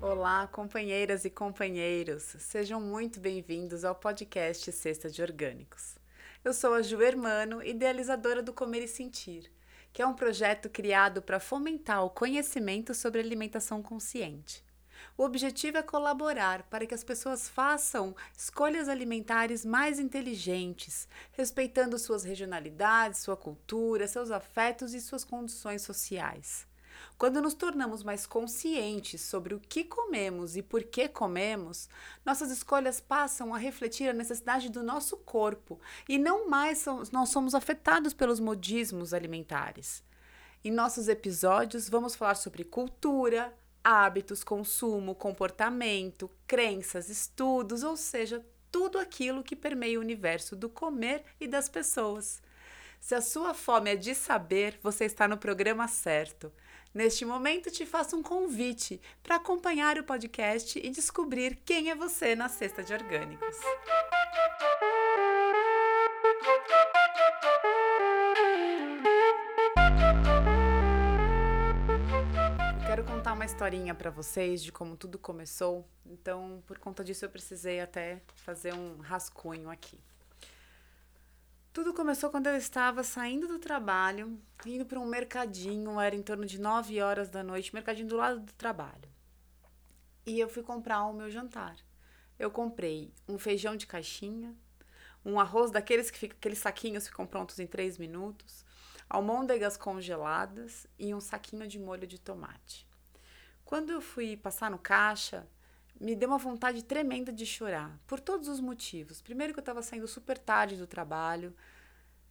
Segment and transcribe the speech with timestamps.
[0.00, 5.96] Olá, companheiras e companheiros, sejam muito bem-vindos ao podcast Cesta de Orgânicos.
[6.42, 9.52] Eu sou a Ju Hermano, idealizadora do Comer e Sentir,
[9.92, 14.64] que é um projeto criado para fomentar o conhecimento sobre alimentação consciente.
[15.20, 22.24] O objetivo é colaborar para que as pessoas façam escolhas alimentares mais inteligentes, respeitando suas
[22.24, 26.66] regionalidades, sua cultura, seus afetos e suas condições sociais.
[27.18, 31.90] Quando nos tornamos mais conscientes sobre o que comemos e por que comemos,
[32.24, 35.78] nossas escolhas passam a refletir a necessidade do nosso corpo
[36.08, 40.02] e não mais nós somos afetados pelos modismos alimentares.
[40.64, 48.98] Em nossos episódios, vamos falar sobre cultura, hábitos, consumo, comportamento, crenças, estudos, ou seja, tudo
[48.98, 52.42] aquilo que permeia o universo do comer e das pessoas.
[53.00, 56.52] Se a sua fome é de saber, você está no programa certo.
[56.92, 62.34] Neste momento, te faço um convite para acompanhar o podcast e descobrir quem é você
[62.34, 63.56] na cesta de orgânicos.
[73.40, 75.88] Uma historinha para vocês de como tudo começou.
[76.04, 79.98] Então, por conta disso, eu precisei até fazer um rascunho aqui.
[81.72, 86.44] Tudo começou quando eu estava saindo do trabalho, indo para um mercadinho, era em torno
[86.44, 89.08] de 9 horas da noite, mercadinho do lado do trabalho.
[90.26, 91.76] E eu fui comprar o meu jantar.
[92.38, 94.54] Eu comprei um feijão de caixinha,
[95.24, 98.66] um arroz daqueles que fica, aqueles saquinhos ficam prontos em 3 minutos,
[99.08, 102.89] almôndegas congeladas e um saquinho de molho de tomate.
[103.70, 105.46] Quando eu fui passar no caixa,
[106.00, 109.22] me deu uma vontade tremenda de chorar, por todos os motivos.
[109.22, 111.54] Primeiro, que eu estava saindo super tarde do trabalho.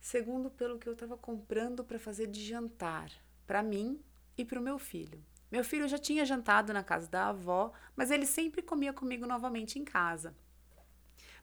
[0.02, 3.10] Segundo, pelo que eu estava comprando para fazer de jantar,
[3.48, 4.04] para mim
[4.38, 5.24] e para o meu filho.
[5.50, 9.80] Meu filho já tinha jantado na casa da avó, mas ele sempre comia comigo novamente
[9.80, 10.36] em casa.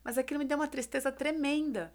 [0.05, 1.91] Mas aquilo me deu uma tristeza tremenda,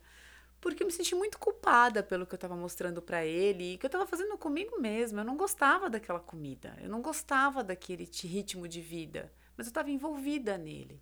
[0.61, 3.85] porque eu me senti muito culpada pelo que eu estava mostrando para ele e que
[3.85, 5.21] eu estava fazendo comigo mesma.
[5.21, 9.91] Eu não gostava daquela comida, eu não gostava daquele ritmo de vida mas eu estava
[9.91, 10.99] envolvida nele.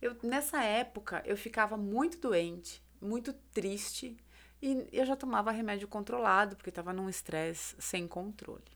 [0.00, 4.16] Eu, nessa época, eu ficava muito doente, muito triste,
[4.62, 8.70] e eu já tomava remédio controlado, porque estava num estresse sem controle.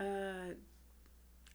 [0.00, 0.56] Uh,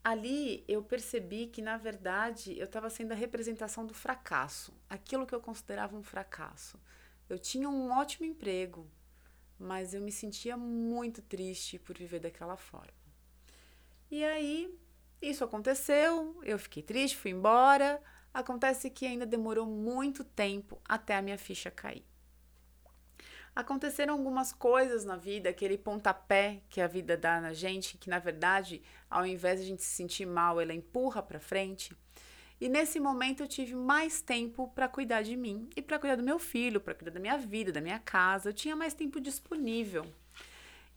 [0.03, 5.33] ali eu percebi que, na verdade, eu estava sendo a representação do fracasso, aquilo que
[5.33, 6.79] eu considerava um fracasso.
[7.29, 8.89] Eu tinha um ótimo emprego,
[9.57, 12.93] mas eu me sentia muito triste por viver daquela forma.
[14.11, 14.77] E aí,
[15.21, 18.01] isso aconteceu, eu fiquei triste, fui embora.
[18.33, 22.03] Acontece que ainda demorou muito tempo até a minha ficha cair.
[23.55, 28.17] Aconteceram algumas coisas na vida, aquele pontapé que a vida dá na gente, que na
[28.17, 31.95] verdade, ao invés de a gente se sentir mal, ela empurra para frente.
[32.59, 36.23] E nesse momento eu tive mais tempo para cuidar de mim e para cuidar do
[36.23, 38.49] meu filho, para cuidar da minha vida, da minha casa.
[38.49, 40.05] Eu tinha mais tempo disponível.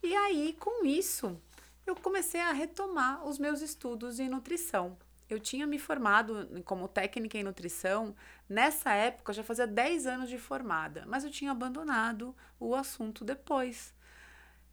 [0.01, 1.39] E aí, com isso,
[1.85, 4.97] eu comecei a retomar os meus estudos em nutrição.
[5.29, 8.15] Eu tinha me formado como técnica em nutrição,
[8.47, 13.93] nessa época já fazia 10 anos de formada, mas eu tinha abandonado o assunto depois.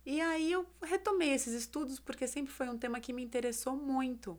[0.06, 4.38] E aí eu retomei esses estudos porque sempre foi um tema que me interessou muito.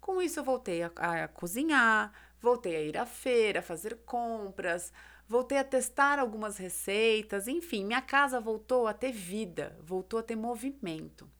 [0.00, 4.92] Com isso eu voltei a, a, cozinhar, voltei a ir à feira, fazer compras,
[5.28, 10.34] voltei a testar algumas receitas, enfim, minha casa voltou a ter vida, voltou a ter
[10.34, 11.30] movimento.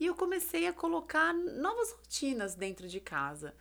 [0.00, 3.54] E eu comecei a colocar novas rotinas dentro de casa.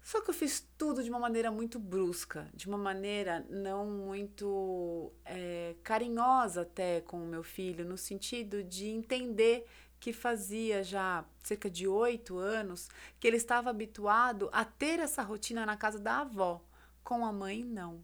[0.00, 5.12] Só que eu fiz tudo de uma maneira muito brusca, de uma maneira não muito
[5.24, 9.66] é, carinhosa até com o meu filho, no sentido de entender
[10.00, 12.88] que fazia já cerca de oito anos
[13.18, 16.64] que ele estava habituado a ter essa rotina na casa da avó,
[17.02, 18.02] com a mãe não.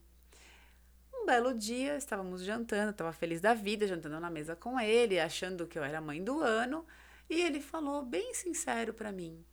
[1.14, 5.66] Um belo dia, estávamos jantando, estava feliz da vida, jantando na mesa com ele, achando
[5.66, 6.84] que eu era mãe do ano.
[7.28, 9.44] E ele falou bem sincero para mim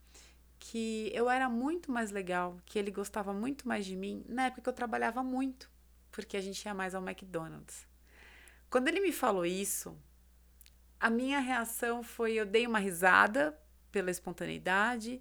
[0.60, 4.62] que eu era muito mais legal, que ele gostava muito mais de mim na época
[4.62, 5.70] que eu trabalhava muito,
[6.12, 7.88] porque a gente ia mais ao McDonald's.
[8.70, 9.98] Quando ele me falou isso,
[11.00, 13.60] a minha reação foi eu dei uma risada
[13.92, 15.20] pela espontaneidade,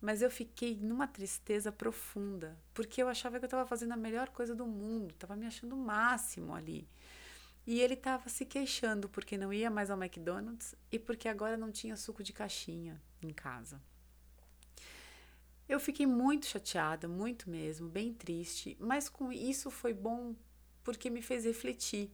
[0.00, 4.30] mas eu fiquei numa tristeza profunda, porque eu achava que eu estava fazendo a melhor
[4.30, 6.88] coisa do mundo, estava me achando o máximo ali.
[7.66, 11.70] E ele estava se queixando porque não ia mais ao McDonald's e porque agora não
[11.70, 13.80] tinha suco de caixinha em casa.
[15.68, 20.34] Eu fiquei muito chateada, muito mesmo, bem triste, mas com isso foi bom
[20.82, 22.10] porque me fez refletir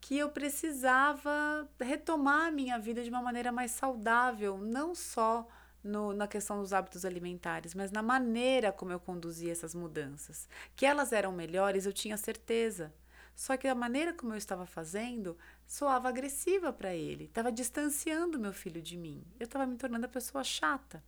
[0.00, 5.46] que eu precisava retomar a minha vida de uma maneira mais saudável, não só
[5.82, 10.48] no, na questão dos hábitos alimentares, mas na maneira como eu conduzia essas mudanças.
[10.74, 12.92] Que elas eram melhores, eu tinha certeza.
[13.34, 15.36] Só que a maneira como eu estava fazendo
[15.66, 19.24] soava agressiva para ele, estava distanciando meu filho de mim.
[19.38, 21.02] Eu estava me tornando a pessoa chata.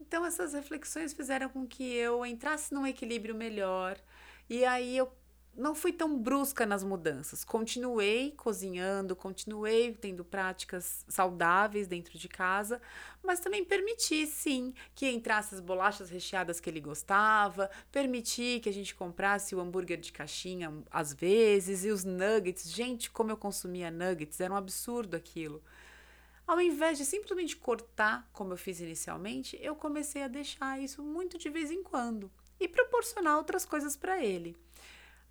[0.00, 4.00] Então essas reflexões fizeram com que eu entrasse num equilíbrio melhor
[4.48, 5.12] e aí eu
[5.56, 7.44] não fui tão brusca nas mudanças.
[7.44, 12.80] Continuei cozinhando, continuei tendo práticas saudáveis dentro de casa,
[13.22, 18.72] mas também permiti, sim, que entrasse as bolachas recheadas que ele gostava, permiti que a
[18.72, 22.70] gente comprasse o hambúrguer de caixinha às vezes e os nuggets.
[22.70, 25.62] Gente, como eu consumia nuggets, era um absurdo aquilo.
[26.46, 31.38] Ao invés de simplesmente cortar, como eu fiz inicialmente, eu comecei a deixar isso muito
[31.38, 34.56] de vez em quando e proporcionar outras coisas para ele.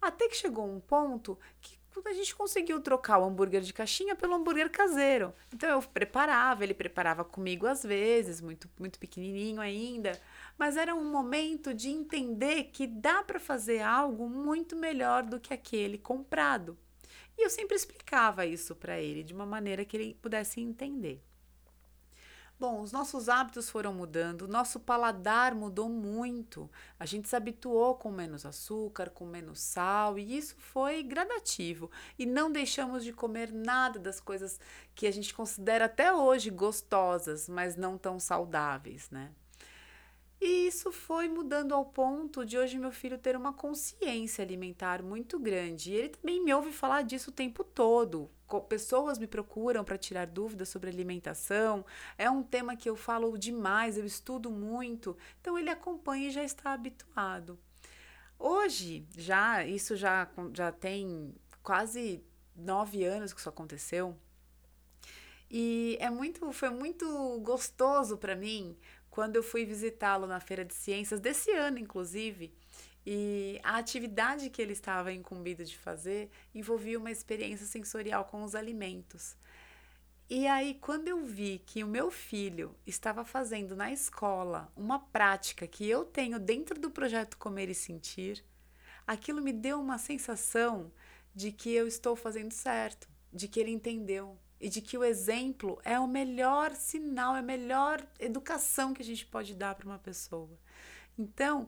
[0.01, 4.35] Até que chegou um ponto que a gente conseguiu trocar o hambúrguer de caixinha pelo
[4.35, 5.33] hambúrguer caseiro.
[5.53, 10.19] Então eu preparava, ele preparava comigo às vezes, muito muito pequenininho ainda,
[10.57, 15.53] mas era um momento de entender que dá para fazer algo muito melhor do que
[15.53, 16.77] aquele comprado.
[17.37, 21.23] E eu sempre explicava isso para ele de uma maneira que ele pudesse entender.
[22.59, 26.69] Bom, os nossos hábitos foram mudando, o nosso paladar mudou muito.
[26.99, 31.89] A gente se habituou com menos açúcar, com menos sal, e isso foi gradativo.
[32.17, 34.59] E não deixamos de comer nada das coisas
[34.93, 39.31] que a gente considera até hoje gostosas, mas não tão saudáveis, né?
[40.41, 45.37] E isso foi mudando ao ponto de hoje meu filho ter uma consciência alimentar muito
[45.37, 45.91] grande.
[45.91, 48.31] E ele também me ouve falar disso o tempo todo.
[48.69, 51.85] Pessoas me procuram para tirar dúvidas sobre alimentação.
[52.17, 55.17] É um tema que eu falo demais, eu estudo muito.
[55.41, 57.59] Então ele acompanha e já está habituado.
[58.37, 62.23] Hoje, já, isso já, já tem quase
[62.55, 64.17] nove anos que isso aconteceu.
[65.51, 68.77] E é muito, foi muito gostoso para mim
[69.19, 72.53] quando eu fui visitá-lo na Feira de Ciências, desse ano inclusive,
[73.05, 78.55] e a atividade que ele estava incumbido de fazer envolvia uma experiência sensorial com os
[78.55, 79.35] alimentos.
[80.29, 85.67] E aí, quando eu vi que o meu filho estava fazendo na escola uma prática
[85.67, 88.41] que eu tenho dentro do projeto Comer e Sentir,
[89.05, 90.93] aquilo me deu uma sensação
[91.35, 95.79] de que eu estou fazendo certo, de que ele entendeu, e de que o exemplo
[95.83, 99.99] é o melhor sinal, é a melhor educação que a gente pode dar para uma
[99.99, 100.57] pessoa.
[101.17, 101.67] Então,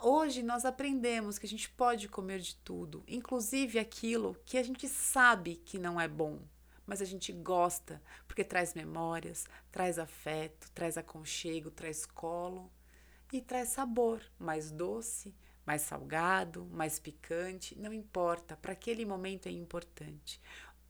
[0.00, 4.88] hoje nós aprendemos que a gente pode comer de tudo, inclusive aquilo que a gente
[4.88, 6.40] sabe que não é bom,
[6.86, 12.70] mas a gente gosta, porque traz memórias, traz afeto, traz aconchego, traz colo
[13.32, 15.34] e traz sabor, mais doce,
[15.66, 20.40] mais salgado, mais picante, não importa, para aquele momento é importante.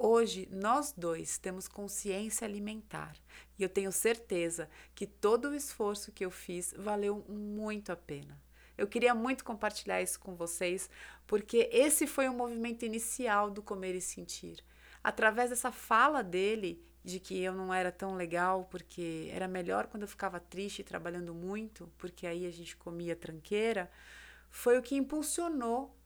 [0.04, 3.14] Hoje, nós dois temos consciência alimentar
[3.56, 8.36] e eu tenho certeza que todo o esforço que eu fiz valeu muito a pena.
[8.76, 10.90] Eu queria muito compartilhar isso com vocês,
[11.24, 14.64] porque esse foi o movimento inicial do Comer e Sentir.
[15.04, 20.02] Através dessa fala dele de que eu não era tão legal, porque era melhor quando
[20.02, 23.88] eu ficava triste trabalhando muito, porque aí a gente comia tranqueira,
[24.50, 25.96] foi o que impulsionou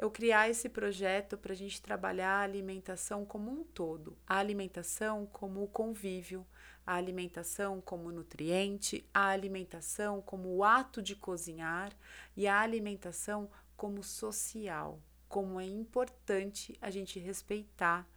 [0.00, 5.26] eu criar esse projeto para a gente trabalhar a alimentação como um todo, a alimentação
[5.26, 6.46] como o convívio,
[6.86, 11.92] a alimentação como nutriente, a alimentação como o ato de cozinhar
[12.34, 18.08] e a alimentação como social, como é importante a gente respeitar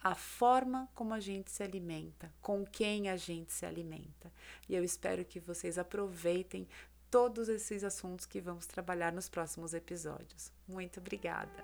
[0.00, 4.30] a forma como a gente se alimenta, com quem a gente se alimenta.
[4.68, 6.68] E eu espero que vocês aproveitem
[7.14, 10.50] todos esses assuntos que vamos trabalhar nos próximos episódios.
[10.66, 11.62] Muito obrigada!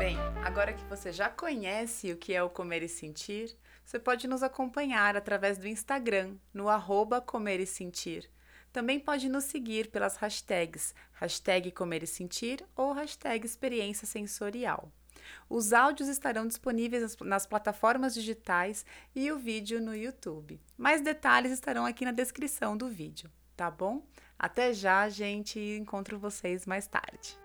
[0.00, 4.26] Bem, agora que você já conhece o que é o comer e sentir, você pode
[4.26, 8.28] nos acompanhar através do Instagram, no arroba comer e sentir.
[8.72, 14.90] Também pode nos seguir pelas hashtags hashtag comer e sentir ou hashtag experiência sensorial.
[15.48, 20.60] Os áudios estarão disponíveis nas plataformas digitais e o vídeo no YouTube.
[20.76, 24.02] Mais detalhes estarão aqui na descrição do vídeo, tá bom?
[24.38, 27.38] Até já, gente, e encontro vocês mais tarde.